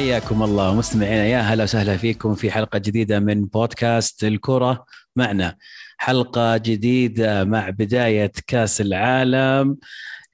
[0.00, 4.84] حياكم الله مستمعينا يا هلا وسهلا فيكم في حلقة جديدة من بودكاست الكرة
[5.16, 5.56] معنا.
[5.98, 9.76] حلقة جديدة مع بداية كأس العالم.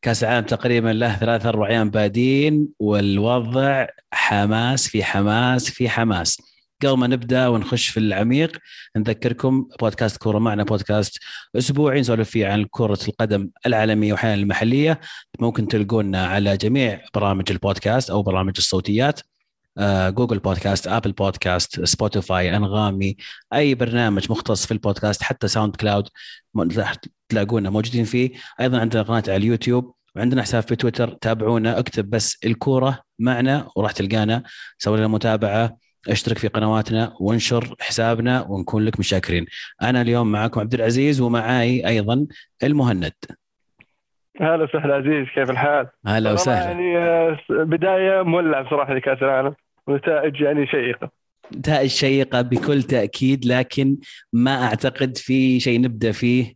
[0.02, 6.42] كأس العالم تقريبا له ثلاث أربع أيام بادين والوضع حماس في حماس في حماس.
[6.82, 8.56] قبل ما نبدأ ونخش في العميق
[8.96, 11.18] نذكركم بودكاست كورة معنا بودكاست
[11.56, 15.00] أسبوعي نسولف فيه عن كرة القدم العالمية واحيانا المحلية.
[15.40, 19.20] ممكن تلقونا على جميع برامج البودكاست أو برامج الصوتيات.
[20.08, 23.16] جوجل بودكاست آبل بودكاست سبوتيفاي أنغامي
[23.52, 26.08] أي برنامج مختص في البودكاست حتى ساوند كلاود
[27.28, 28.30] تلاقونا موجودين فيه.
[28.60, 33.92] أيضا عندنا قناة على اليوتيوب وعندنا حساب في تويتر تابعونا اكتب بس الكورة معنا وراح
[33.92, 34.42] تلقانا.
[34.78, 35.76] سوي لنا متابعة
[36.08, 39.46] اشترك في قنواتنا وانشر حسابنا ونكون لك مشاكرين.
[39.82, 42.26] أنا اليوم معكم عبد العزيز ومعاي أيضا
[42.62, 43.12] المهند.
[44.40, 46.64] هلا وسهلا عزيز كيف الحال؟ هلا وسهلا.
[46.64, 49.54] يعني آه، بداية مولع بصراحة لكاس العالم.
[49.86, 51.10] ونتائج يعني شيقة.
[51.56, 53.96] نتائج شيقة بكل تأكيد لكن
[54.32, 56.54] ما أعتقد في شيء نبدأ فيه.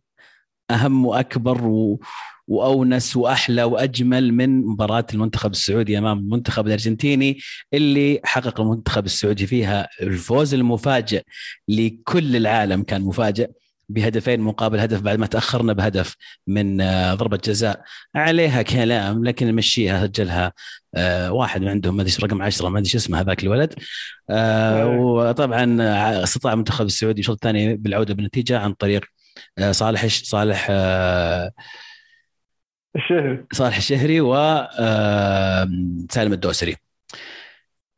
[0.71, 1.99] أهم وأكبر و...
[2.47, 7.37] وأونس وأحلى وأجمل من مباراة المنتخب السعودي أمام المنتخب الأرجنتيني
[7.73, 11.23] اللي حقق المنتخب السعودي فيها الفوز المفاجئ
[11.67, 13.49] لكل العالم كان مفاجئ.
[13.93, 16.15] بهدفين مقابل هدف بعد ما تأخرنا بهدف
[16.47, 17.83] من آه، ضربة جزاء.
[18.15, 20.53] عليها كلام لكن نمشيها سجلها
[20.95, 23.73] آه، واحد من عندهم ما أدري رقم 10 ما أدري شو اسمه هذاك الولد.
[24.29, 25.77] آه، وطبعا
[26.23, 29.05] استطاع المنتخب السعودي الشوط الثاني بالعودة بالنتيجة عن طريق
[29.71, 30.67] صالح صالح
[32.95, 33.45] الشهري.
[33.53, 35.63] صالح الشهري وسالم
[36.33, 36.75] الدوسري.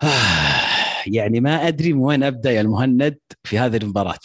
[1.07, 4.19] يعني ما أدري من وين أبدأ يا المهند في هذه المباراة.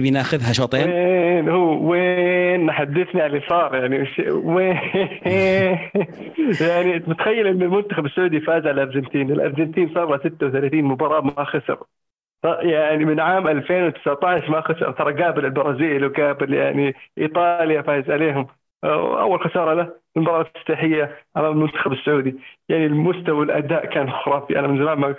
[0.00, 4.08] تبي ناخذها شوطين؟ وين هو؟ وين؟ حدثني اللي صار يعني.
[4.30, 4.78] وين؟
[6.68, 11.78] يعني متخيل إن المنتخب السعودي فاز على الأرجنتين، الأرجنتين صار له 36 مباراة ما خسر.
[12.62, 14.90] يعني من عام 2019 ما خسر.
[14.92, 18.46] ترى قابل البرازيل وقابل يعني إيطاليا فايز عليهم.
[18.84, 22.36] أول خسارة له المباراه الافتتاحيه امام المنتخب السعودي.
[22.68, 24.58] يعني المستوى الأداء كان خرافي.
[24.58, 25.14] أنا من زمان ما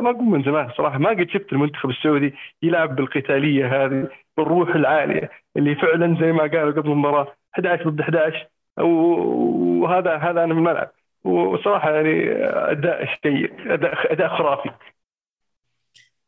[0.00, 0.98] ما أقول من زمان صراحة.
[0.98, 6.72] ما قد شفت المنتخب السعودي يلعب بالقتالية هذه بالروح العالية اللي فعلا زي ما قالوا
[6.72, 8.46] قبل المباراة 11 ضد 11
[8.78, 10.90] وهذا هذا أنا في الملعب.
[11.24, 12.32] وصراحة يعني
[12.70, 14.70] أداء شيء اداء أداء خرافي.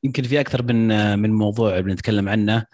[0.05, 2.67] يمكن في أكثر من من موضوع بنتكلم عنه.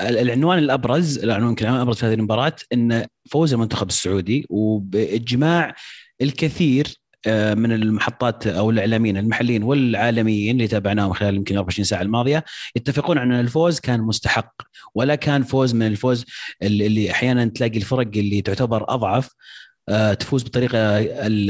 [0.00, 5.74] العنوان الأبرز العنوان يمكن الأبرز في هذه المباراة إن فوز المنتخب السعودي وبإجماع
[6.22, 6.86] الكثير
[7.26, 12.44] من المحطات أو الإعلاميين المحليين والعالميين اللي تابعناهم خلال يمكن 24 ساعة الماضية
[12.76, 14.52] يتفقون إن الفوز كان مستحق
[14.94, 16.24] ولا كان فوز من الفوز
[16.62, 19.34] اللي أحيانا تلاقي الفرق اللي تعتبر أضعف
[20.18, 21.00] تفوز بطريقة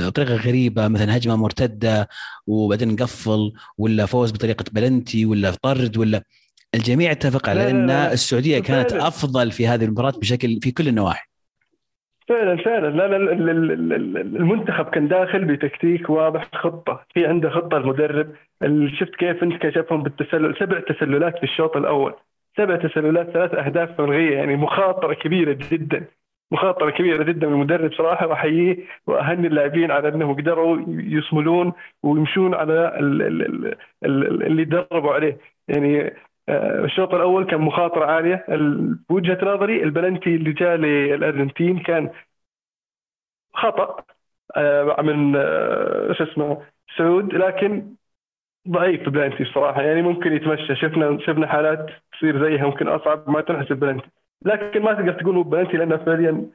[0.09, 2.09] بطريقة غريبة مثلا هجمة مرتدة
[2.47, 6.23] وبعدين نقفل ولا فوز بطريقة بلنتي ولا طرد ولا
[6.77, 9.09] الجميع اتفق على أن السعودية كانت فعلا.
[9.09, 11.27] أفضل في هذه المباراة بشكل في كل النواحي.
[12.29, 12.89] فعلا فعلا.
[12.89, 13.33] لا لا
[14.21, 17.05] المنتخب كان داخل بتكتيك واضح خطة.
[17.15, 18.33] في عنده خطة المدرب.
[19.01, 20.57] شفت كيف إنت كشفهم بالتسلل.
[20.61, 22.15] سبع تسللات في الشوط الأول.
[22.57, 26.05] سبع تسللات ثلاث أهداف ملغيه يعني مخاطرة كبيرة جدا.
[26.53, 27.47] مخاطرة كبيرة جدا.
[27.47, 31.73] من المدرب صراحة واحييه وأهني اللاعبين على إنهم قدروا يصملون
[32.03, 32.99] ويمشون على
[34.03, 35.39] اللي دربوا عليه.
[35.69, 36.15] يعني
[36.49, 38.45] الشوط الأول كان مخاطرة عالية.
[39.11, 42.11] بوجهة نظري البلنتي اللي جاء للأرجنتين كان
[43.55, 44.05] خطأ
[44.57, 46.63] آه، من آه، شو اسمه
[46.99, 47.95] سعود لكن
[48.69, 49.83] ضعيف البلنتي الصراحة.
[49.83, 50.77] يعني ممكن يتمشى.
[50.77, 54.09] شفنا شفنا حالات تصير زيها ممكن أصعب ما تنحسب بلنتي.
[54.45, 56.51] لكن ما تقدر تقول بلنتي لأنه فعليا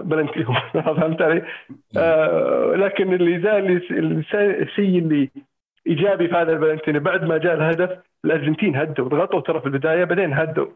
[0.00, 0.44] بلنتي
[0.74, 1.42] فهمت علي؟
[2.76, 3.82] لكن اللي زال
[4.34, 5.30] الشيء اللي
[5.86, 10.32] إيجابي في هذا البلنتي بعد ما جاء الهدف الأرجنتين هدوا ضغطوا ترى في البداية بعدين
[10.32, 10.66] هدوا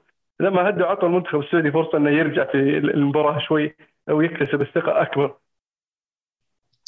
[0.41, 3.77] لما هدوا عطوا المنتخب السعودي فرصة إنه يرجع في المباراة شوي
[4.11, 5.37] أو يكتسب الثقة أكبر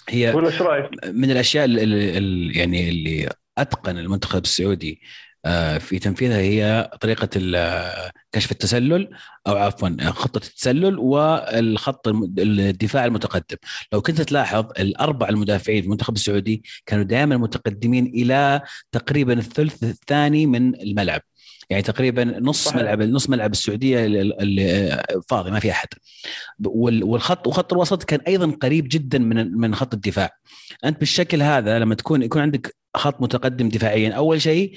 [0.08, 3.28] هي ولا إيش رأيك؟ من الأشياء اللي يعني اللي
[3.58, 5.00] أتقن المنتخب السعودي
[5.78, 7.28] في تنفيذها هي طريقة
[8.32, 9.08] كشف التسلل
[9.46, 13.56] أو عفوا خطة التسلل والخط الدفاع المتقدم.
[13.92, 18.60] لو كنت تلاحظ الأربع المدافعين في المنتخب السعودي كانوا دائما متقدمين إلى
[18.92, 21.20] تقريبا الثلث الثاني من الملعب.
[21.70, 22.76] يعني تقريبا نص صحيح.
[22.76, 25.88] ملعب نص ملعب السعودية اللي فاضي ما في أحد.
[26.64, 30.30] والخط وخط الوسط كان أيضا قريب جدا من من خط الدفاع.
[30.84, 34.74] أنت بالشكل هذا لما تكون يكون عندك خط متقدم دفاعيا أول شيء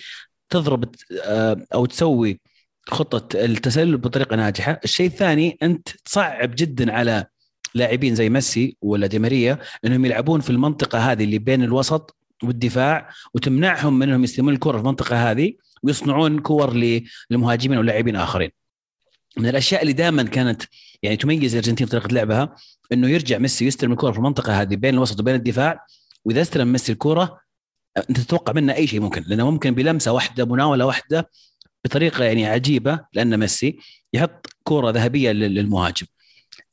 [0.49, 2.39] تضرب آه، أو تسوي
[2.87, 7.25] خطة التسلل بطريقة ناجحة، الشيء الثاني أنت تصعب جدا على
[7.75, 13.09] لاعبين زي ميسي ولا دي ماريا إنهم يلعبون في المنطقة هذه اللي بين الوسط والدفاع
[13.33, 15.53] وتمنعهم من إنهم يستلمون الكرة في المنطقة هذه
[15.83, 16.73] ويصنعون كور
[17.31, 18.49] للمهاجمين ولاعبين آخرين.
[19.37, 20.63] من الأشياء اللي دائما كانت
[21.03, 22.55] يعني تميز الأرجنتين طريقة لعبها
[22.91, 25.85] إنه يرجع ميسي يستلم الكرة في المنطقة هذه بين الوسط وبين الدفاع
[26.25, 27.39] وإذا استلم ميسي الكرة
[27.97, 31.29] انت تتوقع منه أي شيء ممكن لأنه ممكن بلمسة واحدة مناولة واحدة
[31.85, 33.79] بطريقة يعني عجيبة لأن ميسي
[34.13, 36.07] يحط كره ذهبية للمهاجم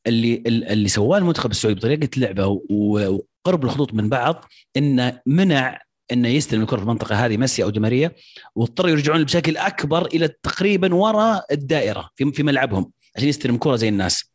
[0.07, 4.45] اللي اللي سواه المنتخب السعودي بطريقة لعبة وقرب الخطوط من بعض
[4.77, 5.79] إنه منع
[6.13, 8.11] إنه يستلم الكره في المنطقة هذه ميسي أو دماريا
[8.55, 13.89] واضطروا يرجعون بشكل أكبر إلى تقريبا وراء الدائرة في في ملعبهم عشان يستلم كره زي
[13.89, 14.33] الناس.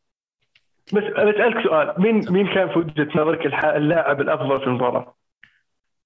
[0.93, 3.45] بس بسألك سؤال مين مين كان في وجهة نظرك
[3.75, 5.15] اللاعب الأفضل في المباراة؟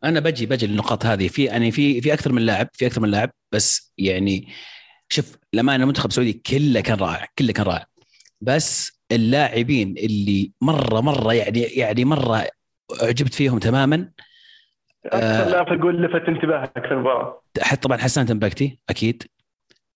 [0.03, 1.27] أنا بجي بجي للنقاط هذه.
[1.27, 4.47] في يعني في في أكثر من لاعب في أكثر من لاعب بس يعني
[5.09, 7.85] شوف لما المنتخب السعودي كله كان رائع كله كان رائع.
[8.41, 12.47] بس اللاعبين اللي مرة مرة يعني يعني مرة
[13.03, 14.11] أعجبت فيهم تماما
[15.05, 17.41] أكثر لاعب تقول لفت انتباهك في المباراة.
[17.81, 19.23] طبعا حسان تمبكتي أكيد.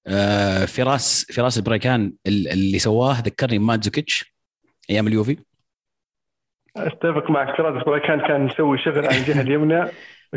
[0.07, 4.36] آه فراس فراس البريكان اللي سواه ذكرني ماندزوكيتش
[4.90, 5.38] أيام اليوفي.
[6.77, 9.86] أتفق معك فراس البريكان كان مسوي شغل على الجهه اليمنى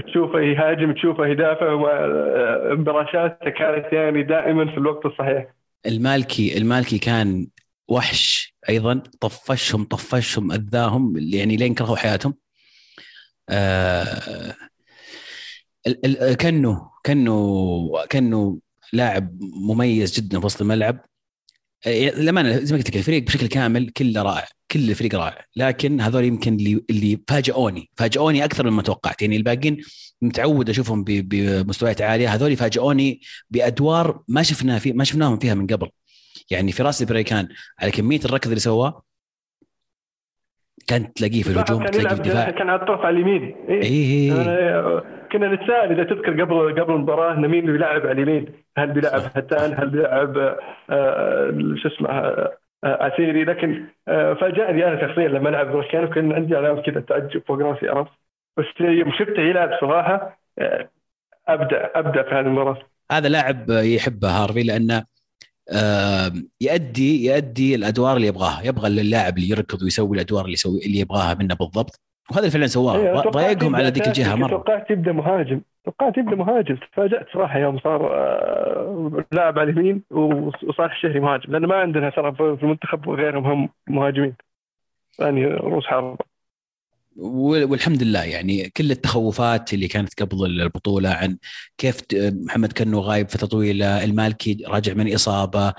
[0.07, 1.75] تشوفه يهاجم تشوفه يدافع
[2.75, 5.47] براشاته كانت يعني دائما في الوقت الصحيح.
[5.87, 7.47] المالكي المالكي كان
[7.89, 12.35] وحش أيضا طفشهم طفشهم أذاهم يعني لين كرهوا حياتهم.
[13.51, 14.55] آه
[16.39, 18.59] كانه كانه كانه
[18.93, 19.39] لاعب
[19.69, 21.01] مميز جدا في وسط الملعب.
[21.87, 25.45] آه، لما زي ما قلت لك الفريق بشكل كامل كله رائع كل الفريق رائع.
[25.57, 29.23] لكن هذول يمكن اللي اللي فاجئوني فاجئوني أكثر مما توقعت.
[29.23, 29.83] يعني الباقيين
[30.23, 32.35] متعود أشوفهم بمستويات عالية.
[32.35, 33.21] هذول فاجئوني
[33.51, 35.89] بأدوار ما شفناها في ما شفناهم فيها من قبل.
[36.51, 37.49] يعني فراس البريكان
[37.79, 39.03] على كمية الركض اللي سواه
[40.87, 42.51] كان تلاقيه في الهجوم تلاقيه في الدفاع.
[42.51, 43.55] كان على الطرف على اليمين.
[43.69, 43.83] إيه.
[43.83, 45.18] إيه.
[45.33, 48.47] كنا نتساءل إذا تذكر قبل قبل المباراة انه مين بيلعب على اليمين؟
[48.79, 50.39] هل بيلعب هتان؟ هل بيلعب
[50.91, 56.57] آه شو اسمه آه عسيري لكن آه فاجأني أنا شخصيا لما لعب بريكان وكان عندي
[56.57, 58.11] علامة كذا تعجب فوق راسي عرفت؟
[58.57, 60.89] بس يوم شفته يلعب صراحة آه
[61.49, 62.79] أبدع أبدع في هذه المباراة
[63.13, 65.05] هذا لاعب يحبه هارفي لأنه
[66.61, 71.35] يؤدي يؤدي الأدوار اللي يبغاها يبغى اللاعب اللي يركض ويسوي الأدوار اللي يسوي اللي يبغاها
[71.35, 72.97] منه بالضبط وهذا اللي فعلا سواه.
[72.97, 74.49] إيه، ضايقهم على ذيك الجهة مرة.
[74.49, 75.61] توقعت يبدأ مهاجم.
[75.85, 76.77] توقعت يبدأ مهاجم.
[76.93, 81.53] تفاجأت صراحة يوم صار آه، لاعب على اليمين وصالح الشهري مهاجم.
[81.53, 84.35] لأن ما عندنا ترى في المنتخب غيرهم هم مهاجمين.
[85.19, 86.17] ثاني رؤوس حربه
[87.17, 88.25] والحمد لله.
[88.25, 91.37] يعني كل التخوفات اللي كانت قبل البطولة عن
[91.79, 95.73] كيف محمد كنو غايب فتره طويله المالكي راجع من إصابة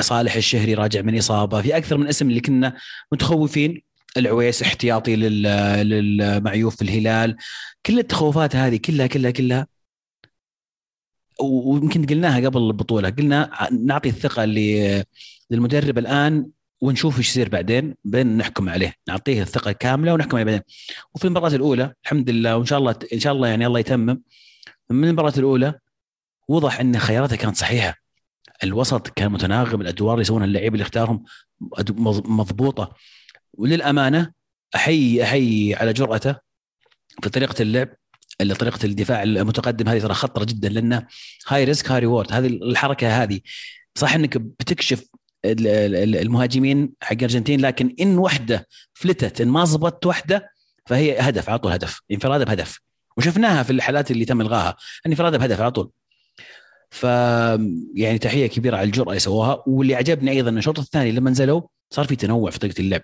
[0.00, 1.62] صالح الشهري راجع من إصابة.
[1.62, 2.76] في أكثر من اسم اللي كنا
[3.12, 3.87] متخوفين.
[4.18, 7.36] العويس احتياطي للمعيوف في الهلال.
[7.86, 9.66] كل التخوفات هذه كلها كلها كلها
[11.40, 13.10] ويمكن قلناها قبل البطولة.
[13.10, 14.44] قلنا نعطي الثقة
[15.50, 16.46] للمدرب الآن
[16.80, 18.94] ونشوف إيش يصير بعدين بعدين نحكم عليه.
[19.08, 20.62] نعطيه الثقة كاملة ونحكم عليه بعدين.
[21.14, 24.22] وفي المباراة الأولى الحمد لله وإن شاء الله إن شاء الله يعني الله يتمم.
[24.90, 25.74] من المباراة الأولى
[26.48, 27.94] وضح إن خياراته كانت صحيحة.
[28.64, 31.24] الوسط كان متناغم الأدوار اللي يسوونها اللعيبه اللي اختارهم
[32.08, 32.94] مضبوطة.
[33.54, 34.32] وللأمانة
[34.74, 36.36] احيي أحيي على جرأته
[37.22, 37.88] في طريقة اللعب
[38.40, 41.06] اللي طريقة الدفاع المتقدم هذه ترى خطرة جدا لأنه
[41.48, 43.40] high risk high reward هذه الحركة هذه
[43.94, 45.04] صح إنك بتكشف
[45.44, 50.50] المهاجمين حق الأرجنتين لكن إن وحدة فلتت إن ما ضبطت وحدة
[50.86, 52.78] فهي هدف على طول هدف انفرادة بهدف.
[53.16, 54.76] وشفناها في الحالات اللي تم إلغاها
[55.06, 55.90] انفرادة بهدف على طول.
[56.90, 57.02] ف
[57.94, 62.04] يعني تحية كبيرة على الجرأة اللي سووها واللي عجبني أيضا الشوط الثاني لما نزلوا صار
[62.06, 63.02] في تنوع في طريقة اللعب.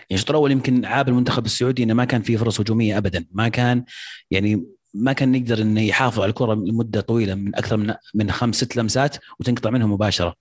[0.00, 3.48] يعني الشوط الأول يمكن عاب المنتخب السعودي إنه ما كان في فرص هجومية ابدا ما
[3.48, 3.84] كان
[4.30, 4.64] يعني
[4.94, 8.76] ما كان يقدر إنه يحافظ على الكرة لمدة طويلة من أكثر من من خمس ست
[8.76, 10.34] لمسات وتنقطع منهم مباشرة.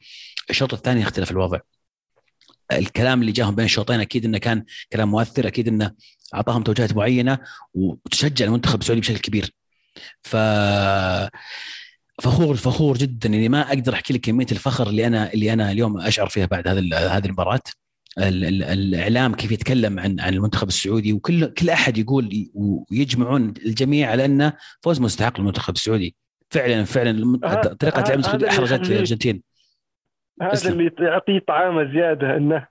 [0.49, 1.59] الشوط الثاني اختلف الوضع.
[2.71, 5.91] الكلام اللي جاهم بين الشوطين أكيد إنه كان كلام مؤثر أكيد إنه
[6.35, 7.39] أعطاهم توجيهات معينة
[7.73, 9.53] وتشجع المنتخب السعودي بشكل كبير.
[10.23, 10.35] ف
[12.21, 16.01] فخور فخور جدا اني ما أقدر أحكي لك كمية الفخر اللي أنا اللي أنا اليوم
[16.01, 17.61] أشعر فيها بعد هذه هذه المباراة.
[18.19, 22.29] الإعلام كيف يتكلم عن عن المنتخب السعودي وكل كل أحد يقول
[22.91, 26.15] ويجمعون الجميع على أنه فوز مستحق للمنتخب السعودي.
[26.49, 27.37] فعلا فعلا
[27.79, 29.41] طريقة لعب احرجت الأرجنتين.
[30.41, 32.67] هذا اللي يعطيه طعامة زيادة أنه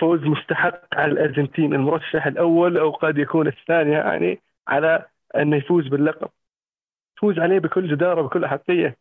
[0.00, 1.74] فوز مستحق على الأرجنتين.
[1.74, 5.06] المرشح الأول أو قد يكون الثاني يعني على
[5.36, 6.28] أنه يفوز باللقب.
[7.16, 8.96] يفوز عليه بكل جدارة بكل احقيه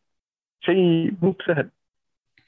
[0.62, 1.70] شيء مو سهل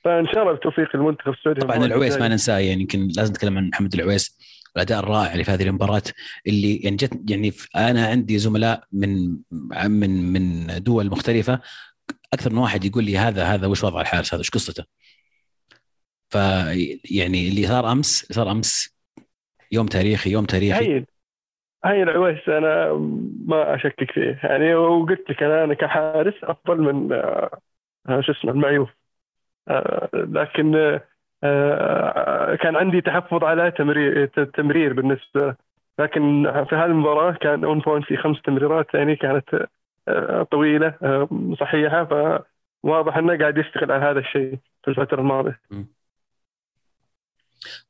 [0.03, 3.69] فإن شاء الله بالتوفيق للمنتخب السعودي طبعا العويس ما ننساه يعني يمكن لازم نتكلم عن
[3.69, 4.37] محمد العويس
[4.75, 6.01] الأداء الرائع اللي في هذه المباراة
[6.47, 9.37] اللي يعني جت يعني أنا عندي زملاء من
[9.87, 11.59] من من دول مختلفة
[12.33, 14.85] أكثر من واحد يقول لي هذا هذا وش وضع الحارس هذا؟ وش قصته؟
[16.29, 16.35] ف
[17.11, 18.97] يعني اللي صار أمس صار أمس
[19.71, 20.95] يوم تاريخي يوم تاريخي.
[20.95, 21.05] هي
[21.85, 22.93] هي العويس أنا
[23.45, 24.39] ما أشكك فيه.
[24.43, 28.89] يعني وقلت لك أنا أنا كحارس أفضل من آه، شو اسمه المعيوف.
[30.13, 30.99] لكن
[31.43, 35.55] آه، كان عندي تحفظ على تمرير تمرير بالنسبة
[35.99, 39.67] لكن في هذه المباراة كان on point في خمس تمريرات يعني كانت
[40.51, 40.93] طويلة
[41.59, 42.05] صحيحة
[42.83, 45.59] فواضح إنه قاعد يشتغل على هذا الشيء في الفترة الماضية.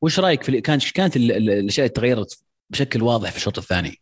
[0.02, 3.98] وش رأيك في كانت كانت الأشياء تغيرت بشكل واضح في الشوط الثاني؟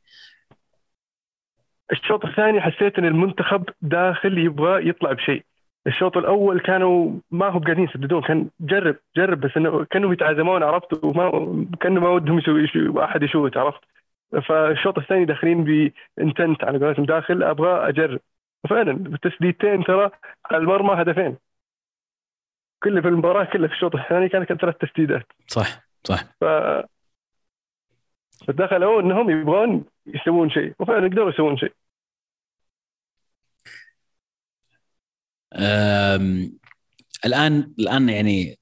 [1.92, 5.44] الشوط الثاني حسيت إن المنتخب داخل يبغى يطلع بشيء
[5.86, 11.04] الشوط الأول كانوا ما هم قاعدين يسددون كان جرب جرب بس إنه كانوا يتعازمون عرفت؟
[11.04, 13.80] وما كانوا ما ودهم يسوي أحد يشوت عرفت؟
[14.48, 15.64] فالشوط الثاني داخلين
[16.16, 18.20] بانتنت على قولتهم داخل أبغى أجرب.
[18.64, 20.10] وفعلا بالتسديدتين ترى
[20.50, 21.36] على المرمى هدفين.
[22.82, 25.26] كل في المباراة كلها في الشوط الثاني كانت ثلاث تسديدات.
[25.46, 26.24] صح صح.
[26.40, 26.44] ف
[28.46, 31.72] فدخلوا إنهم يبغون يسوون شيء وفعلا قدروا يسوون شيء.
[37.24, 38.58] الآن الآن يعني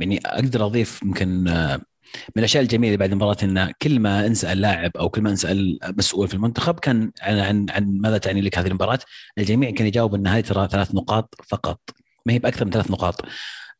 [0.00, 1.76] يعني أقدر أضيف يمكن آه،
[2.16, 6.28] من الأشياء الجميلة بعد المباراه إن كل ما نسال لاعب أو كل ما نسال مسؤول
[6.28, 8.98] في المنتخب كان عن عن, عن ماذا تعني لك هذه المباراة
[9.38, 11.80] الجميع كان يجاوب إن هذه ترى ثلاث نقاط فقط.
[12.26, 13.24] ما هي بأكثر من ثلاث نقاط.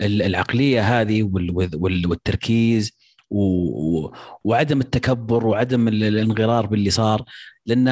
[0.01, 1.31] العقلية هذه
[1.75, 2.93] والتركيز
[4.45, 7.25] وعدم التكبر وعدم الانغرار باللي صار.
[7.67, 7.89] لأن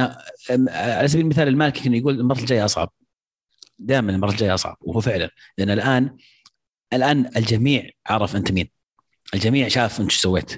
[0.69, 2.93] على سبيل المثال المالكي كان يقول المرة الجاية أصعب.
[3.81, 5.31] دائما المرة الجاية أصعب وهو فعلا.
[5.59, 6.17] لأن الآن
[6.93, 8.69] الآن الجميع عرف أنت مين.
[9.35, 10.57] الجميع شاف أنت إيش سويت.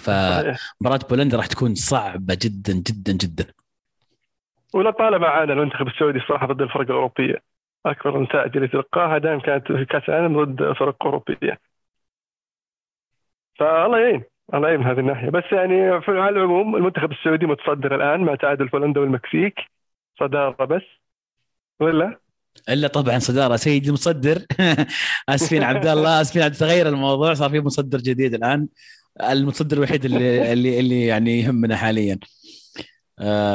[0.00, 3.52] فمباراه بولندا راح تكون صعبة جدا جدا جدا.
[4.74, 7.42] ولا طالما عانى المنتخب السعودي الصراحه ضد الفرق الأوروبية
[7.86, 11.60] أكبر النتائج اللي تلقاها دائما كانت في كأس العالم ضد فرق أوروبية.
[13.58, 14.24] فالله يعين
[14.54, 15.30] الله يعين من هذه الناحية.
[15.30, 19.54] بس يعني في العموم المنتخب السعودي متصدر الآن مع تعادل بولندا والمكسيك.
[20.20, 21.03] صدارة بس.
[21.80, 22.20] ولا؟
[22.68, 23.56] إلا طبعا صدارة.
[23.56, 24.46] سيد المصدر
[25.28, 27.34] آسفين عبد الله آسفين عبد تغير الموضوع.
[27.34, 28.68] صار في مصدر جديد الآن.
[29.22, 32.18] المصدر الوحيد اللي اللي اللي يعني يهمنا حاليا.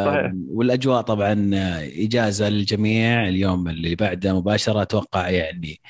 [0.05, 0.31] صحيح.
[0.49, 1.49] والأجواء طبعا
[1.83, 3.27] إجازة للجميع.
[3.27, 5.81] اليوم اللي بعده مباشرة أتوقع يعني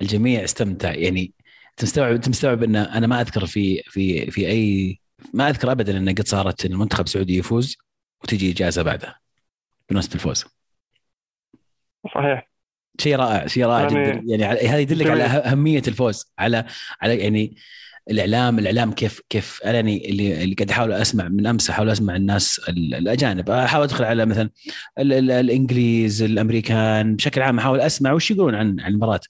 [0.00, 0.94] الجميع استمتع.
[0.94, 1.32] يعني
[1.76, 4.98] تستوعب تستوعب أن أنا ما أذكر في في في اي
[5.34, 7.76] ما أذكر ابدا أن قد صارت المنتخب السعودي يفوز
[8.24, 9.20] وتجي إجازة بعدها.
[9.90, 10.44] بنفس الفوز.
[12.14, 12.50] صحيح.
[13.00, 14.22] شيء رائع شيء رائع يعني جدا.
[14.26, 16.64] يعني هذا يدلك على أهمية الفوز على
[17.02, 17.56] على يعني
[18.10, 22.16] الإعلام الإعلام كيف كيف أنا يعني اللي اللي قاعد أحاول أسمع من أمس أحاول أسمع
[22.16, 23.50] الناس الأجانب.
[23.50, 24.50] أحاول أدخل على مثلا
[24.98, 29.20] الإنجليز الأمريكان بشكل عام أحاول أسمع وش يقولون عن عن المباراة.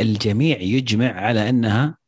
[0.00, 1.98] الجميع يجمع على أنها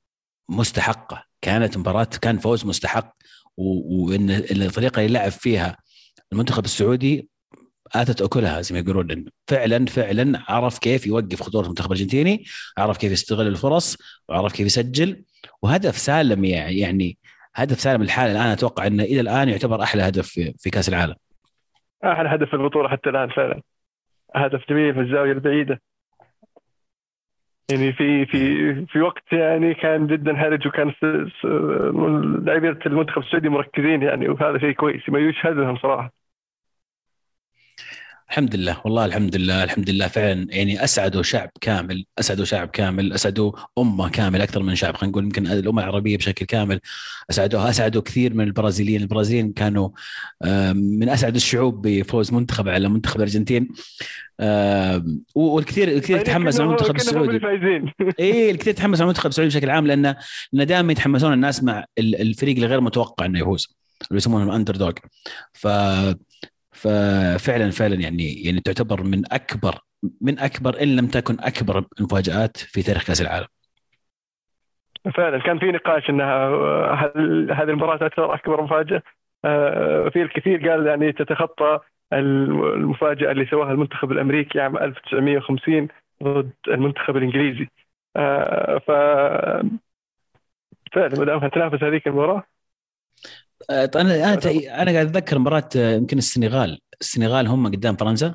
[0.49, 1.25] مستحقة.
[1.43, 3.17] كانت مباراة كان فوز مستحق
[3.57, 5.77] وإن الطريقة اللي لعب فيها
[6.33, 7.29] المنتخب السعودي
[7.95, 9.25] آتت أكلها زي ما يقولون.
[9.47, 12.45] فعلا فعلا عرف كيف يوقف خطوره المنتخب الأرجنتيني
[12.79, 15.25] عرف كيف يستغل الفرص وعرف كيف يسجل.
[15.63, 17.19] وهدف سالم يعني
[17.55, 18.47] هدف سالم الحال الآن.
[18.47, 21.15] أتوقع انه إلى الآن يعتبر أحلى هدف في, في كأس العالم.
[22.05, 23.63] أحلى هدف في البطولة حتى الآن فعلا.
[24.35, 25.81] هدف جميل في الزاوية البعيدة.
[27.71, 30.93] يعني في في في وقت يعني كان جدا هرج وكان
[32.45, 36.22] لاعبين المنتخب السعودي مركزين يعني وهذا شيء كويس ما يشهد لهم صراحة.
[38.33, 40.47] الحمد لله والله الحمد لله الحمد لله فعلا.
[40.51, 45.25] يعني أسعدوا شعب كامل أسعدوا شعب كامل أسعدوا أمة كامل أكثر من شعب خلينا نقول
[45.25, 46.81] يمكن الأمة العربية بشكل كامل.
[47.31, 49.03] أسعدوها أسعدوا كثير من البرازيليين.
[49.03, 49.89] البرازيليين كانوا
[50.75, 53.69] من أسعد الشعوب بفوز منتخب على منتخب الأرجنتين.
[55.35, 57.41] والكثير الكثير يعني تحمس على المنتخب السعودي.
[58.21, 60.15] اي الكثير تحمس على المنتخب السعودي بشكل عام لأن
[60.53, 63.77] لأن دائما يتحمسون الناس مع الفريق الغير متوقع إنه يفوز
[64.11, 64.93] اللي يسمونه الاندر دوغ
[65.53, 65.69] ف
[66.83, 69.75] ففعلا فعلا يعني يعني تعتبر من أكبر
[70.21, 73.47] من أكبر إن لم تكن أكبر المفاجآت في تاريخ كأس العالم.
[75.15, 76.47] فعلا كان في نقاش إنها
[76.95, 79.03] هل هذه المباراة تعتبر أكبر مفاجأة؟
[79.45, 81.79] آه، في الكثير قال يعني تتخطى
[82.13, 85.89] المفاجأة اللي سواها المنتخب الأمريكي عام 1950
[86.23, 87.69] ضد المنتخب الإنجليزي.
[88.17, 88.91] آه، ف
[90.93, 92.43] فعلا ما دام تنافس هذيك المباراة
[93.71, 96.81] أنا أنا أنا قاعد أتذكر مباراة آه، يمكن السنغال.
[97.01, 98.35] السنغال هم قدام فرنسا؟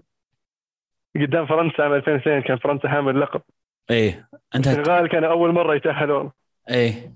[1.15, 3.41] قدام فرنسا عام 2002 كان فرنسا حامل اللقب.
[3.89, 6.31] إيه انت السنغال كان أول مرة يتاهلون
[6.69, 7.13] إيه.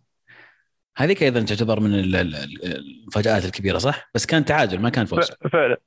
[0.98, 5.06] هذيك أيضا تعتبر من ال- ال- ال- المفاجات الكبيرة صح؟ بس كان تعادل ما كان
[5.06, 5.32] فوز.
[5.52, 5.78] فعلا.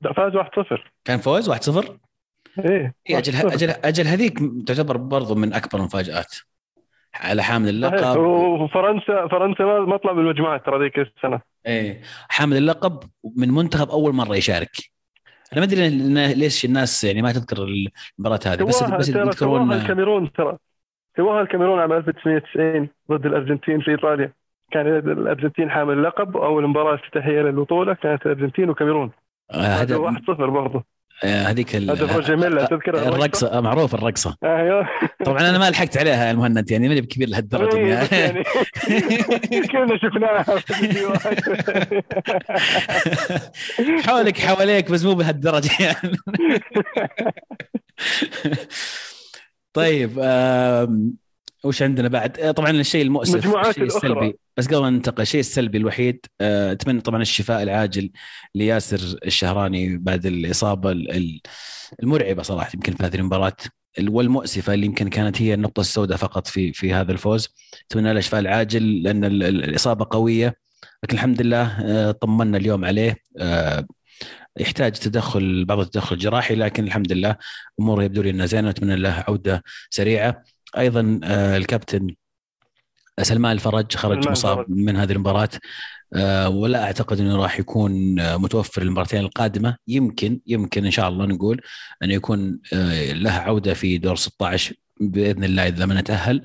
[0.00, 1.98] لا، فاز 1-0 كان فوز 1-0
[2.58, 3.52] إيه إيه أجل 1-0.
[3.54, 6.34] أجل أجل هذيك تعتبر برضو من أكبر المفاجآت.
[7.14, 8.20] على حامل اللقب.
[8.20, 11.40] وفرنسا فرنسا ما طلع من المجموعات ترى ذيك السنة.
[11.66, 12.00] إيه.
[12.28, 13.00] حامل اللقب
[13.36, 14.70] من منتخب أول مرة يشارك.
[15.52, 15.88] أنا ما أدري
[16.34, 17.56] ليش الناس يعني ما تذكر
[18.18, 20.56] المباراة هذه بس بس يذكرون الكاميرون ترى.
[21.16, 24.32] سواها الكاميرون عام 1990 ضد الأرجنتين في إيطاليا.
[24.70, 29.10] كان الأرجنتين حامل اللقب واول مباراة افتتاحيه للبطولة كانت الأرجنتين وكاميرون.
[29.50, 30.84] آه، هذا هذا 1-0 برضه
[31.24, 34.36] هذيك هدف روجيميلا تذكر الرقصة آه، معروف الرقصة.
[34.44, 34.88] أيوه.
[35.24, 38.08] طبعا أنا ما لحقت عليها يا المهند يعني ماني بكبير لهالدرجة إيه، يعني.
[38.12, 38.44] يعني.
[39.72, 40.44] كلنا شفناها
[44.06, 46.16] حولك حواليك بس مو بهالدرجة يعني.
[49.72, 50.18] طيب
[51.64, 53.84] وش عندنا بعد؟ آه، طبعا الشيء المؤسف الشيء.
[53.84, 54.38] السلبي.
[54.56, 58.10] بس قبل ما ننتقل الشيء السلبي الوحيد آه، أتمنى طبعا الشفاء العاجل
[58.54, 61.40] لياسر الشهراني بعد الإصابة ال- ال-
[62.02, 63.56] المرعبة صراحة يمكن في هذه المباراة
[63.98, 67.48] ال- والمؤسفة اللي يمكن كانت هي النقطة السوداء فقط في في هذا الفوز.
[67.90, 70.54] أتمنى له الشفاء العاجل لأن ال- ال- الإصابة قوية.
[71.04, 73.16] لكن الحمد لله آه، طمنا اليوم عليه.
[74.60, 77.36] يحتاج تدخل بعض التدخل الجراحي لكن الحمد لله
[77.80, 78.68] اموره يبدو لي إنها زينة.
[78.68, 80.42] ونتمنى له عودة سريعة.
[80.78, 82.14] أيضا آه، الكابتن
[83.22, 84.76] سلمان الفرج خرج سلمان مصاب الفرج.
[84.76, 85.48] من هذه المباراة.
[86.16, 89.76] آه، ولا أعتقد إنه راح يكون آه، متوفر المباراتين القادمة.
[89.88, 91.60] يمكن يمكن إن شاء الله نقول
[92.02, 92.60] انه يكون
[93.12, 96.42] له عودة في دور 16 بإذن الله إذا ما نتأهل.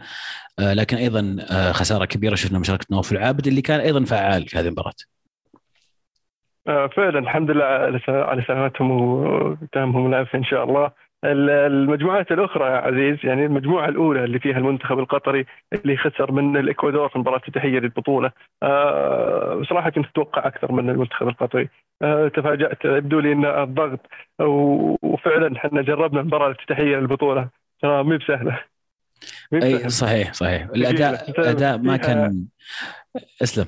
[0.59, 1.37] لكن أيضا
[1.71, 4.93] خسارة كبيرة شفنا مشاركة نواف العابد اللي كان أيضا فعال في هذه المباراة.
[6.65, 10.85] فعلا الحمد لله على سلامتهم وتامهم العافية إن شاء الله.
[10.85, 10.91] ال-
[11.23, 17.09] المجموعات الأخرى يا عزيز يعني المجموعة الأولى اللي فيها المنتخب القطري اللي خسر من الإكوادور
[17.09, 18.31] في المباراة الافتتاحيه للبطولة.
[18.63, 21.69] آه، بصراحه كنت أتوقع أكثر من المنتخب القطري.
[22.01, 23.99] آه، تفاجأت يبدو لي إن الضغط
[25.03, 27.49] وفعلا إحنا جربنا المباراة الافتتاحيه للبطولة.
[27.81, 28.59] ترى مي بسهلة.
[29.53, 30.61] أي صحيح صحيح.
[30.75, 32.45] الأداء الأداء ما كان
[33.43, 33.65] أسلم.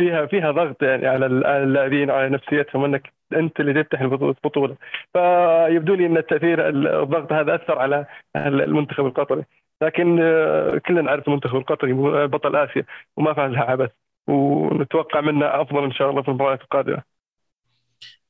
[0.00, 4.76] فيها فيها ضغط يعني على ال- على اللاعبين على نفسيتهم إنك أنت اللي تفتح البطولة
[5.12, 9.44] فيبدو لي إن التأثير الضغط هذا أثر على المنتخب القطري.
[9.82, 11.92] لكن آه، كلنا نعرف المنتخب القطري
[12.26, 12.84] بطل آسيا
[13.16, 13.90] وما فازها عبث.
[14.28, 17.02] ونتوقع منه أفضل إن شاء الله في المباريات القادمة.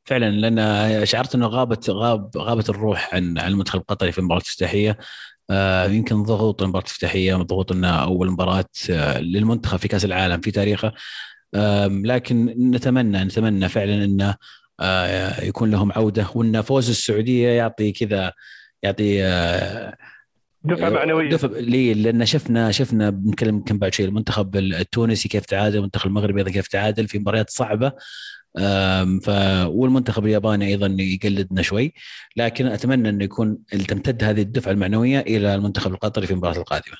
[0.05, 4.97] فعلا لأن شعرت إنه غابت غاب غابت الروح عن المنتخب القطري في المباراه الافتتاحيه
[5.51, 10.51] آه، يمكن ضغوط المباراة الافتتاحيه ضغوط انها أول مباراة آه، للمنتخب في كأس العالم في
[10.51, 10.93] تاريخه.
[12.05, 14.35] لكن نتمنى نتمنى فعلا إنه
[14.81, 18.33] آه، يكون لهم عودة وإن فوز السعودية يعطي كذا
[18.83, 19.97] يعطي آه،
[20.65, 25.79] دفعة معنوية دفع لي لأن شفنا شفنا بنتكلم يمكن بعد شيء المنتخب التونسي كيف تعادل
[25.79, 27.93] المنتخب المغربي أيضا كيف تعادل في مباريات صعبة
[29.23, 29.29] ف
[29.67, 31.95] والمنتخب الياباني أيضا يقلدنا شوي
[32.37, 33.59] لكن أتمنى إنه يكون
[33.89, 36.97] تمتد هذه الدفعة المعنوية إلى المنتخب القطري في المباراة القادمة.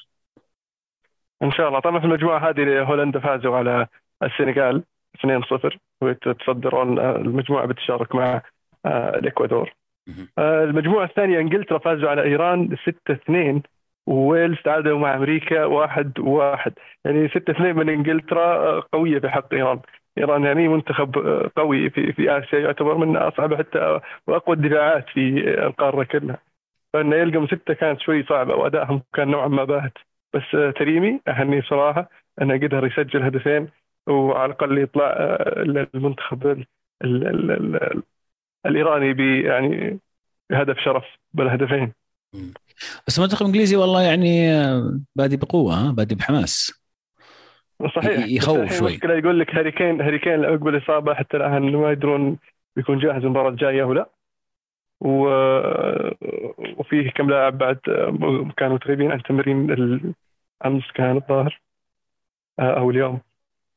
[1.43, 3.87] إن شاء الله طبعا في المجموعة هذه هولندا فازوا على
[4.23, 4.83] السنغال
[5.27, 8.43] 2-0 ويتصدرون المجموعة بتشارك مع
[8.87, 9.73] آه، الإكوادور.
[10.39, 13.63] آه، المجموعة الثانية إنجلترا فازوا على إيران 6-2
[14.07, 16.73] وويلز تعادلوا مع أمريكا 1-1
[17.05, 19.81] يعني 6-2 من إنجلترا آه، قوية بحق إيران.
[20.19, 25.45] إيران يعني منتخب آه، قوي في في آسيا يعتبر من أصعب حتى وأقوى الدفاعات في
[25.59, 26.39] آه، القارة كلها.
[26.93, 29.93] فانه يلقى من ستة كانت شوي صعبة وأدائهم كان نوعا ما باهت.
[30.35, 32.09] بس آه، تريمي أهنيه صراحة
[32.43, 33.69] أنه قدر يسجل هدفين.
[34.11, 36.67] وعلى الأقل يطلع آه، المنتخب ال
[37.05, 38.03] ال ال ال
[38.67, 40.01] الإيراني ب يعني
[40.51, 41.93] بهدف شرف بالهدفين
[43.07, 46.81] بس المنتخب الانجليزي والله يعني آه، بادي بقوة ها بادي بحماس.
[47.97, 48.89] صحيح يخوف شوي.
[48.89, 52.39] المشكلة يقول لك هاري كين هاري كين عقب الإصابة حتى الآن ما يدرون
[52.77, 54.11] بيكون جاهز المباراة الجاية أو لا
[55.01, 55.29] و...
[56.79, 57.79] وفيه كم لاعب بعد
[58.57, 59.71] كانوا متغيبين عن تمرين
[60.63, 61.61] الامس كان الظاهر
[62.61, 63.21] أو اليوم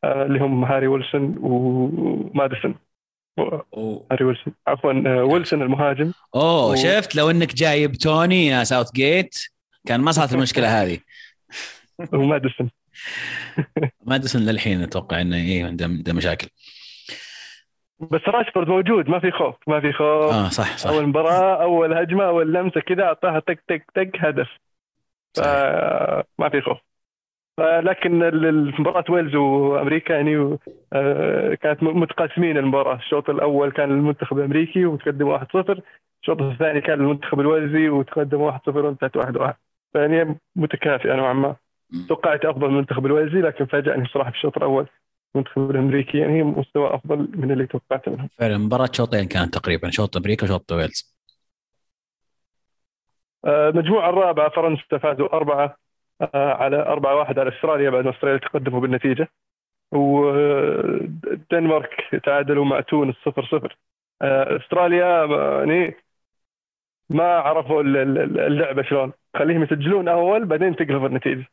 [0.03, 2.75] اللي هم هاري ويلسون وماديسون
[4.11, 4.53] هاري ويلسون.
[4.67, 6.11] عفوا ويلسون المهاجم.
[6.35, 9.35] أوه و- شفت لو إنك جايب توني يا ساوث جيت
[9.87, 10.99] كان ما صارت المشكلة هذه.
[12.13, 12.69] وماديسون
[14.07, 14.41] ماديسون.
[14.41, 16.47] للحين أتوقع إنه إيه عنده مشاكل.
[17.99, 20.33] بس راشفورد موجود ما في خوف ما في خوف.
[20.33, 20.89] آه صح صح.
[20.89, 24.47] أول مباراة أول هجمة أول لمسة كذا اعطاها تك تك تك هدف.
[25.33, 25.47] صحيح.
[25.47, 26.77] فما في خوف.
[27.59, 28.19] لكن
[28.79, 30.57] مباراة ويلز وأمريكا يعني
[30.93, 32.95] آه، كانت متقاسمين المباراة.
[32.95, 35.81] الشوط الأول كان المنتخب الأمريكي وتقدم 1-0
[36.21, 39.53] الشوط الثاني كان المنتخب الويلزي وتقدم 1-0 وانتهت 1-1
[39.93, 41.55] فيعني متكافئة نوعا ما.
[42.09, 44.87] توقعت أفضل من المنتخب الويلزي لكن فاجأني بصراحة في الشوط الأول.
[45.35, 48.29] المنتخب الأمريكي يعني مستوى أفضل من اللي توقعته منهم.
[48.39, 51.15] فعلا مباراة شوطين كانت تقريبا شوط أمريكا وشوط ويلز.
[53.45, 55.83] آه، المجموعة الرابعة فرنسا فازوا أربعة.
[56.34, 59.28] على أربعة واحد على أستراليا بعد ما أستراليا تقدموا بالنتيجة.
[59.91, 61.89] والدنمارك
[62.26, 63.78] تعادلوا مع تونس صفر صفر.
[64.21, 65.26] آه، أستراليا
[65.60, 65.95] يعني
[67.10, 69.12] ما عرفوا اللعبة شلون.
[69.38, 71.47] خليهم يسجلون أول بعدين تقلب النتيجة.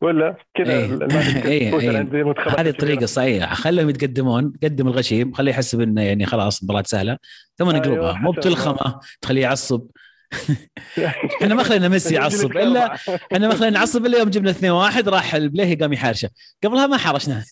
[0.00, 0.98] ولا كذا إيه.
[1.50, 2.34] إيه إيه.
[2.58, 7.18] هذه الطريقة الصحيحه خليهم يتقدمون قدم الغشيم خليه يحسب انه يعني خلاص مباراة سهلة.
[7.56, 9.86] ثم نقلبها أيوة مو بتلخمه تخليه يعصب.
[11.42, 12.94] إحنا ما خلينا ميسي يعصب الا
[13.32, 16.30] إحنا ما خلينا نعصب إلا يوم جبنا 2 1 راح البليهي قام يحارشه.
[16.64, 17.44] قبلها ما حرشنا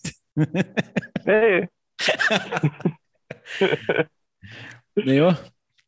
[1.28, 1.70] إيه.
[5.08, 5.34] أيوه.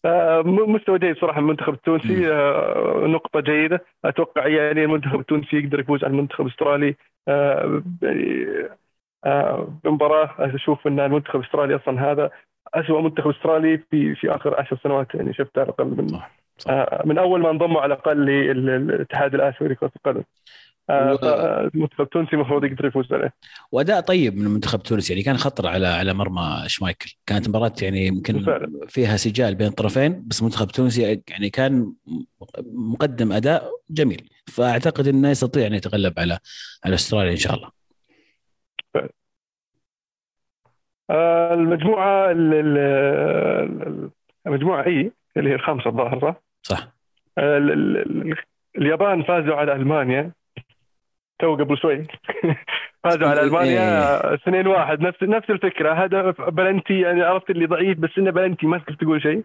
[0.05, 2.33] آه، مستوى جيد صراحة المنتخب التونسي.
[2.33, 3.85] آه، نقطة جيدة.
[4.05, 6.94] أتوقع يعني المنتخب التونسي يقدر يفوز على المنتخب الأسترالي.
[7.29, 8.68] آه، يعني
[9.85, 12.31] بمباراة أشوف إن المنتخب الأسترالي أصلا هذا
[12.74, 16.20] اسوء منتخب أسترالي في في آخر عشر سنوات يعني شفت على الاقل من
[16.59, 16.71] صح.
[16.71, 17.07] صح.
[17.07, 20.23] من أول ما انضموا على الأقل للاتحاد الآسيوي لكرة القدم
[20.90, 23.35] المنتخب التونسي المفروض يقدر يفوز عليه
[23.73, 28.07] وأداء طيب من المنتخب التونسي يعني كان خطر على على مرمى شمايكل كانت مباراة يعني
[28.07, 31.92] يمكن فيها سجال بين الطرفين بس المنتخب التونسي يعني كان
[32.73, 36.38] مقدم أداء جميل فأعتقد إنه يستطيع أن يتغلب على
[36.85, 37.71] على أستراليا إن شاء الله
[41.11, 42.31] آه، المجموعة
[44.47, 46.89] المجموعة إي اللي هي الخامسة الظاهر صح؟ صح.
[47.39, 47.59] آه،
[48.79, 50.33] اليابان فازوا على ألمانيا.
[51.39, 52.07] تو قبل شوي.
[53.05, 54.73] فازوا على ألمانيا 2 إيه.
[54.73, 55.01] واحد.
[55.01, 55.93] نفس نفس الفكرة.
[55.93, 59.43] هدف بلنتي يعني عرفت اللي ضعيف بس إنه بلنتي ما تقدر تقول شيء.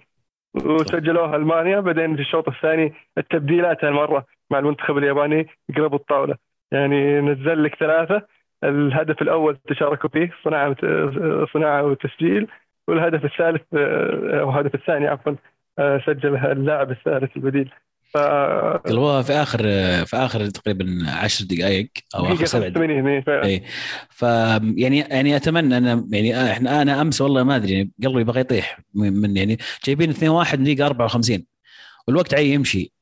[0.56, 1.80] وسجلوها ألمانيا.
[1.80, 6.36] بعدين في الشوط الثاني التبديلات هالمرة مع المنتخب الياباني قلبوا الطاولة.
[6.72, 8.22] يعني نزل لك ثلاثة.
[8.64, 10.76] الهدف الأول تشاركوا فيه صناعة
[11.54, 12.48] صناعة وتسجيل.
[12.88, 15.34] والهدف الثالث أو الهدف الثاني عفوا
[15.78, 17.72] سجل اللاعب الثالث البديل.
[18.14, 18.18] ف
[18.88, 19.60] قلبوها في آخر
[20.06, 23.64] في آخر تقريبا 10 دقائق أو آخر سبع دقائق اي
[24.10, 24.22] ف
[24.78, 28.80] يعني يعني أتمنى أنا يعني إحنا أنا أمس والله ما أدري يعني قلبي بغى يطيح
[28.94, 31.46] من يعني جايبين 2 1 دقيقة 54
[32.08, 32.94] والوقت عي يمشي.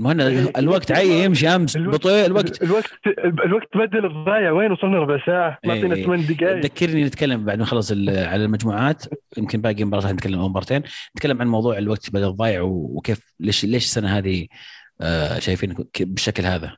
[0.00, 2.62] المهم الوقت عي يمشي أمس بطيء الوقت.
[2.62, 3.00] الوقت
[3.44, 7.62] الوقت بدل الضايع وين وصلنا ربع ساعة؟ ما فينا ثمان دقائق ذكرني نتكلم بعد ما
[7.62, 9.04] نخلص على المجموعات
[9.38, 10.82] يمكن باقي مباراة نتكلم أو مبارتين.
[11.16, 14.46] نتكلم عن موضوع الوقت بدل الضايع وكيف ليش ليش السنة هذه
[15.00, 16.76] آه، شايفين بالشكل هذا؟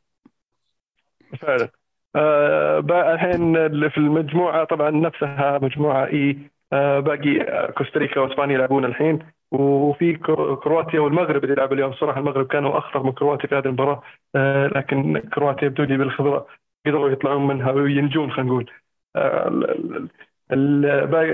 [1.40, 1.68] فعلا.
[2.16, 3.54] آه الحين
[3.88, 6.38] في المجموعة طبعا نفسها مجموعة إي
[6.72, 9.18] آه باقي كوستاريكا وإسبانيا يلعبون الحين.
[9.53, 10.17] وفي
[10.63, 11.93] كرواتيا والمغرب اللي لعبوا اليوم.
[11.93, 14.03] صراحة المغرب كانوا اخطر من كرواتيا في هذه المباراة.
[14.37, 16.47] آه، لكن كرواتيا يبدو لي بالخبرة
[16.87, 18.71] قدروا يطلعون منها وينجون خلينا نقول.
[19.17, 20.09] آه،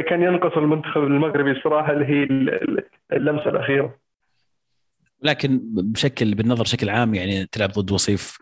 [0.09, 2.23] كان ينقص المنتخب المغربي الصراحه اللي هي
[3.13, 3.95] اللمسة الأخيرة.
[5.23, 8.39] لكن بشكل بالنظر بشكل عام يعني تلعب ضد وصيف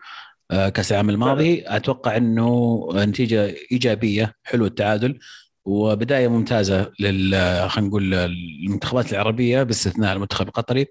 [0.51, 5.19] آه، كأس العالم الماضي أتوقع إنه نتيجة إيجابية حلو التعادل.
[5.65, 7.33] وبداية ممتازة لل
[7.69, 10.85] خلينا نقول المنتخبات العربية باستثناء المنتخب القطري.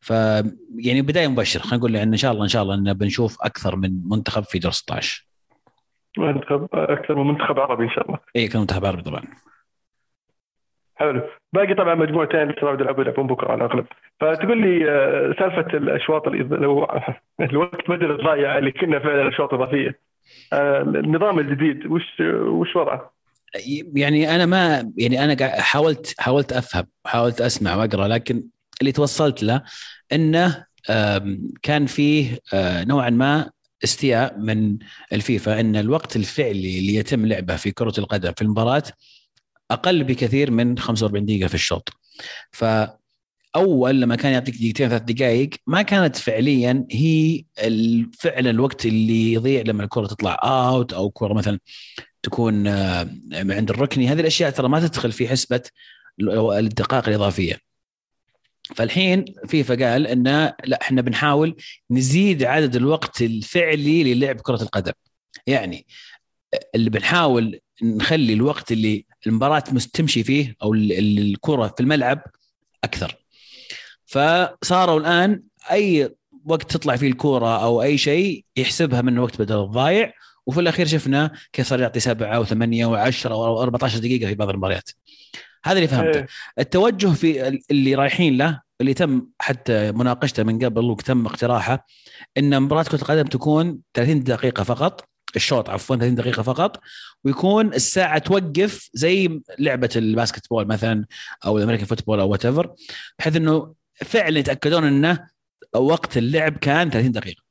[0.00, 0.10] ف
[0.78, 3.90] يعني بداية مبشره خلينا نقول إن شاء الله إن شاء الله إن بنشوف أكثر من
[4.08, 5.26] منتخب في دور 16
[6.18, 8.18] منتخب أكثر من منتخب عربي إن شاء الله.
[8.36, 9.22] اي كان منتخب عربي طبعا.
[10.94, 11.22] حلو.
[11.52, 13.86] باقي طبعا مجموعتين الشباب يلعبون يلعبون بكرة على الأغلب.
[14.20, 16.88] فتقول لي آه، سالفة الأشواط لو
[17.50, 19.98] الوقت بدل الضايع اللي كنا فعلا أشواط إضافية.
[20.52, 23.16] النظام الجديد وش وش وضعه؟
[23.94, 28.44] يعني أنا ما يعني أنا حاولت حاولت أفهم حاولت أسمع وأقرأ لكن
[28.80, 29.62] اللي توصلت له
[30.12, 30.66] إنه
[31.62, 33.50] كان فيه آه، نوعا ما
[33.84, 34.78] استياء من
[35.12, 38.82] الفيفا إن الوقت الفعلي اللي يتم لعبه في كرة القدم في المباراة
[39.70, 41.88] أقل بكثير من 45 دقيقة في الشوط.
[42.50, 42.64] ف
[43.56, 47.44] أول لما كان يعطيك دقيقتين ثلاث دقائق ما كانت فعليا هي
[48.18, 51.58] فعلا الوقت اللي يضيع لما الكرة تطلع اوت أو كرة مثلا
[52.22, 54.08] تكون آه، عند الركني.
[54.08, 55.62] هذه الأشياء ترى ما تدخل في حسبة
[56.20, 57.60] الدقائق الإضافية.
[58.74, 61.56] فالحين فيفا قال انه لا إحنا بنحاول
[61.90, 64.92] نزيد عدد الوقت الفعلي للعب كرة القدم.
[65.46, 65.86] يعني
[66.74, 69.58] اللي بنحاول نخلي الوقت اللي المباراة
[69.92, 72.22] تمشي فيه أو الكرة في الملعب
[72.84, 73.25] أكثر.
[74.06, 76.14] فصاروا الآن أي
[76.44, 80.12] وقت تطلع فيه الكورة أو أي شيء يحسبها من وقت بدل الضايع.
[80.46, 84.90] وفي الأخير شفنا كيف صار يعطي سبعة وثمانيه وعشره أو 14 دقيقة في بعض المباريات.
[85.64, 86.18] هذا اللي فهمته.
[86.18, 86.26] إيه.
[86.58, 91.86] التوجه في اللي رايحين له اللي تم حتى مناقشته من قبل وتم اقتراحه
[92.38, 96.80] إن مباراة كرة القدم تكون 30 دقيقة فقط الشوط عفوا 30 دقيقة فقط
[97.24, 101.04] ويكون الساعة توقف زي لعبة الباسكت بول مثلا
[101.46, 102.46] أو ال American football أو what
[103.18, 105.28] بحيث إنه فعلا يتأكدون إنه
[105.76, 107.42] وقت اللعب كان 30 دقيقة.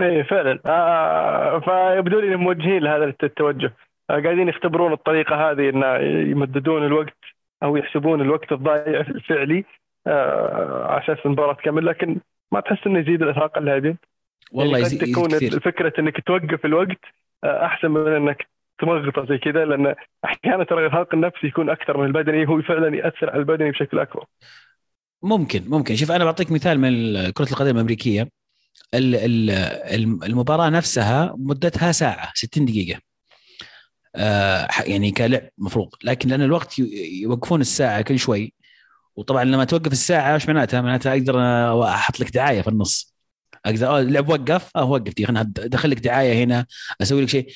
[0.00, 0.60] إيه فعلا.
[0.66, 3.72] آه فيبدو لي موجهين لهذا التوجه.
[4.10, 5.82] آه قاعدين يختبرون الطريقة هذه إن
[6.30, 7.16] يمددون الوقت
[7.62, 9.64] أو يحسبون الوقت الضايع الفعلي
[10.06, 12.20] آه على أساس المباراة تكمل لكن
[12.52, 13.96] ما تحس إنه يزيد الإرهاق اللاعبين.
[14.52, 15.28] والله يعني يزيد تكون
[15.60, 17.00] فكرة إنك توقف الوقت
[17.44, 18.46] آه أحسن من إنك
[18.78, 23.30] تمغطه زي كذا لأن أحيانا ترى الارهاق النفسي يكون أكثر من البدني هو فعلا يأثر
[23.30, 24.24] على البدني بشكل أكبر.
[25.22, 25.96] ممكن ممكن.
[25.96, 26.90] شوف أنا بعطيك مثال من
[27.30, 28.28] كرة القدم الأمريكية.
[28.94, 29.50] ال- ال-
[29.94, 33.00] الم- المباراة نفسها مدتها ساعة 60 دقيقة.
[34.16, 35.88] آه، يعني كلعب مفروض.
[36.04, 36.78] لكن لأن الوقت
[37.22, 38.52] يوقفون الساعة كل شوي
[39.16, 41.40] وطبعا لما توقف الساعة إيش معناتها؟ معناتها أقدر
[41.84, 43.14] أحط لك دعاية في النص.
[43.66, 46.66] أقدر آه اللعب وقف آه وقف خلنا أدخل لك دعاية هنا
[47.02, 47.46] أسوي لك شيء.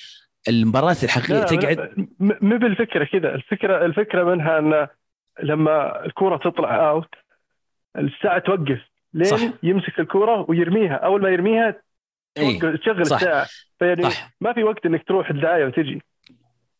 [0.48, 4.86] المباراة الحقيقية تقعد مو بالفكرة كذا الفكرة الفكرة منها أن
[5.42, 7.14] لما الكرة تطلع اوت
[7.98, 8.80] الساعة توقف
[9.14, 9.40] لين صح.
[9.62, 11.74] يمسك الكرة ويرميها أول ما يرميها
[12.82, 13.16] تشغل صح.
[13.16, 13.46] الساعة
[13.78, 16.02] فيعني صح ما في وقت إنك تروح الدعاية وتجي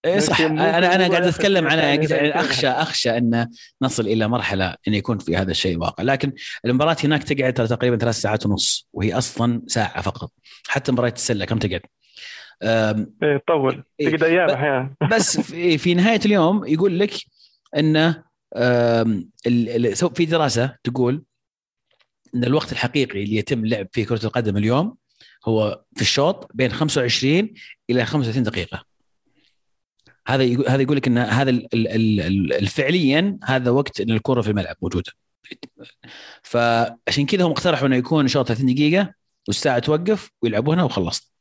[0.05, 2.41] إي صح أنا أنا قاعد أتكلم عن يعني ثانية.
[2.41, 3.49] أخشى أخشى أن
[3.83, 6.33] نصل إلى مرحلة إن يكون في هذا الشيء واقع لكن
[6.65, 10.31] المباراة هناك تقعد تقريبا ثلاث ساعات ونص وهي أصلا ساعة فقط
[10.69, 11.81] حتى مباراة السلة كم تقعد؟
[12.63, 14.09] إيه تطول إيه.
[14.17, 17.13] تقعد أيام أحيانا بس في, في نهاية اليوم يقول لك
[17.77, 18.25] انه
[20.15, 21.25] في دراسة تقول
[22.35, 24.97] إن الوقت الحقيقي اللي يتم لعب فيه كرة القدم اليوم
[25.49, 27.55] هو في الشوط بين 25
[27.91, 28.85] إلى 35 دقيقة.
[30.29, 31.89] هذا يقول هذا يقول لك إن هذا ال- ال-
[32.21, 35.13] ال- ال- فعليا هذا وقت إن الكرة في الملعب موجودة.
[36.43, 39.15] فعشان كذا هم اقترحوا إنه يكون شوط 30 دقيقة
[39.49, 41.33] والساعة توقف ويلعبونها وخلصت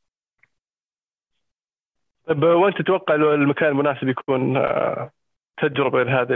[2.28, 5.10] طيب وين تتوقع المكان المناسب يكون آه،
[5.62, 6.32] تجربة لهذه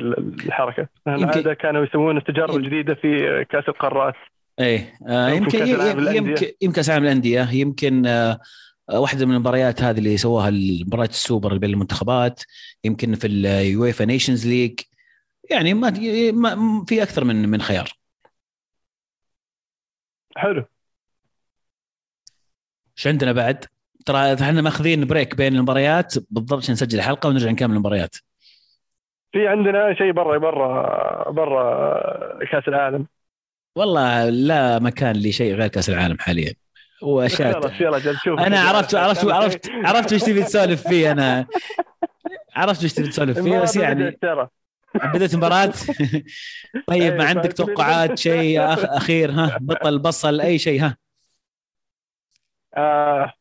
[0.47, 4.15] الحركة؟ عاده كانوا يسوون التجارب الجديدة في كأس القارات
[4.61, 6.17] إيه آه يمكن يمكن.
[6.17, 8.41] يمكن يمكن كأس العالم للأندية يمكن آه
[8.93, 10.51] واحدة من المباريات هذه اللي سووها
[10.87, 12.43] مباراه السوبر اللي بين المنتخبات
[12.85, 14.81] يمكن في ال UEFA Nations League
[15.51, 15.91] يعني ما
[16.33, 17.89] ما- في أكثر من من خيار
[20.37, 20.65] حلو
[22.99, 23.65] إيش عندنا بعد؟
[24.07, 28.17] ترى إحنا ماخذين break بين المباريات بالضبط عشان نسجل حلقة ونرجع نكمل المباريات.
[29.33, 33.07] في عندنا شيء برا برا برا كأس العالم.
[33.77, 36.55] والله لا مكان لشيء غير كأس العالم حاليا.
[37.03, 38.41] واشياء خلاص يلا شوف.
[38.41, 41.47] أنا عرفت عرفت عرفت عرفت وش تبي تسولف فيه أنا.
[42.57, 44.19] عرفت وش تبي تسولف فيه بس يعني
[45.15, 45.67] بدأت مباراة
[46.89, 50.97] طيب إيه، ما عندك فكل- توقعات شيء أخ أخير ها؟ بطل بصل أي شيء ها؟
[52.77, 53.33] آه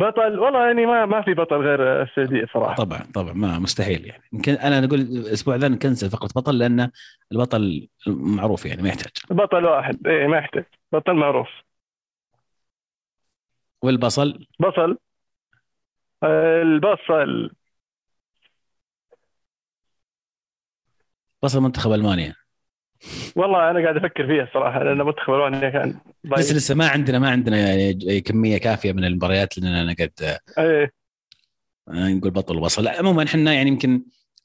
[0.00, 2.74] بطل والله يعني ما ما في بطل غير السعودية صراحة.
[2.74, 4.22] طبعا طبعا ما مستحيل يعني.
[4.32, 6.90] يمكن أنا نقول الأسبوع ذا نكنسل فقرة بطل لأن
[7.32, 9.12] البطل معروف يعني ما يحتاج.
[9.30, 10.64] بطل واحد إيه ما يحتاج.
[10.92, 11.48] بطل معروف.
[13.82, 14.98] والبصل؟ بصل.
[16.22, 17.50] آه، البصل.
[21.42, 22.34] بصل منتخب ألمانيا.
[23.36, 27.30] والله أنا قاعد أفكر فيها الصراحه لأن منتخب المانيا كان بس لسه ما عندنا ما
[27.30, 30.92] عندنا يعني كمية كافية من المباريات لأننا قد إيه.
[31.88, 32.84] آه، نقول بطل وبصل.
[32.84, 34.02] لا، عموما إحنا يعني يمكن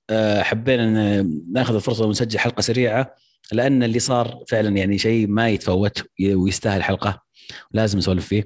[0.10, 0.84] آه، حبينا
[1.20, 3.16] إن ناخذ الفرصة ونسجل حلقة سريعة
[3.52, 7.22] لأن اللي صار فعلا يعني شيء ما يتفوت ويستاهل حلقة
[7.72, 8.44] لازم نسولف فيه.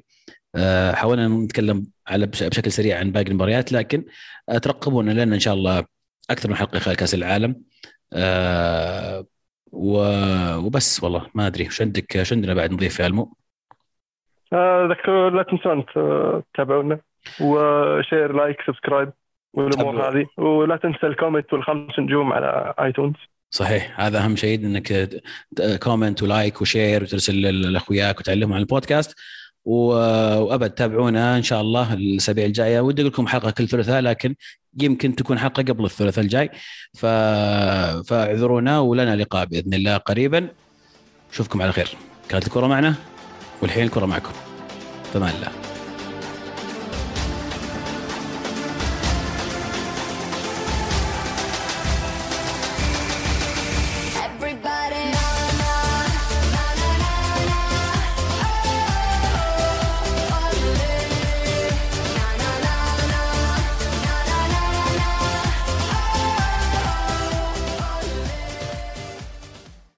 [0.56, 4.06] آه، حاولنا نتكلم على بش- بشكل سريع عن باقي المباريات لكن
[4.62, 5.86] ترقبونا لنا إن شاء الله
[6.30, 7.56] أكثر من حلقة خلال كأس العالم.
[9.72, 13.34] وبس والله ما أدري وش عندك وش عندنا بعد نضيف يا المو
[14.54, 17.00] آه، ذكروا لا تنسون تتابعونا
[17.42, 19.12] و share like subscribe
[19.54, 20.10] والأمور.
[20.10, 20.26] هذه.
[20.38, 23.16] ولا تنسى ال comment والخمس نجوم على iTunes.
[23.50, 25.10] صحيح هذا أهم شيء إنك
[25.84, 29.20] comment و like و share وترسل لأخوياك وتعلمهم عن البودكاست.
[29.66, 32.82] وأبد تابعونا إن شاء الله الأسابيع الجاية.
[32.82, 34.36] ودي أقول لكم حلقة كل ثلاثاء لكن
[34.82, 36.50] يمكن تكون حلقة قبل الثلاثاء الجاي.
[36.94, 37.06] ف...
[38.10, 40.48] فاعذرونا ولنا لقاء بإذن الله قريبا.
[41.32, 41.90] أشوفكم على خير.
[42.30, 42.96] كانت الكرة معنا
[43.62, 44.32] والحين الكرة معكم.
[45.14, 45.69] فمان الله